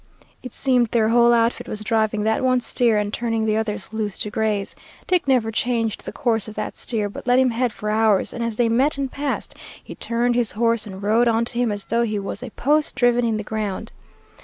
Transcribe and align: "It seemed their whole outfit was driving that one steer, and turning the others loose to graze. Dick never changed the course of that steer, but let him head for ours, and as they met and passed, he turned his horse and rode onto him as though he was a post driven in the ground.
"It 0.41 0.51
seemed 0.51 0.87
their 0.87 1.09
whole 1.09 1.31
outfit 1.31 1.67
was 1.67 1.83
driving 1.83 2.23
that 2.23 2.43
one 2.43 2.59
steer, 2.59 2.97
and 2.97 3.13
turning 3.13 3.45
the 3.45 3.55
others 3.55 3.93
loose 3.93 4.17
to 4.17 4.31
graze. 4.31 4.75
Dick 5.05 5.27
never 5.27 5.51
changed 5.51 6.05
the 6.05 6.11
course 6.11 6.47
of 6.47 6.55
that 6.55 6.75
steer, 6.75 7.07
but 7.07 7.27
let 7.27 7.37
him 7.37 7.51
head 7.51 7.71
for 7.71 7.91
ours, 7.91 8.33
and 8.33 8.43
as 8.43 8.57
they 8.57 8.67
met 8.67 8.97
and 8.97 9.11
passed, 9.11 9.53
he 9.83 9.93
turned 9.93 10.33
his 10.33 10.53
horse 10.53 10.87
and 10.87 11.03
rode 11.03 11.27
onto 11.27 11.59
him 11.59 11.71
as 11.71 11.85
though 11.85 12.01
he 12.01 12.17
was 12.17 12.41
a 12.41 12.49
post 12.49 12.95
driven 12.95 13.23
in 13.23 13.37
the 13.37 13.43
ground. 13.43 13.91